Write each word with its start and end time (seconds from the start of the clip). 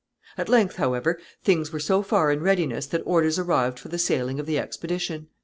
]At 0.39 0.49
length, 0.49 0.77
however, 0.77 1.19
things 1.43 1.71
were 1.71 1.79
so 1.79 2.01
far 2.01 2.31
in 2.31 2.39
readiness 2.39 2.87
that 2.87 3.03
orders 3.05 3.37
arrived 3.37 3.77
for 3.77 3.89
the 3.89 3.99
sailing 3.99 4.39
of 4.39 4.47
the 4.47 4.57
expedition. 4.57 5.27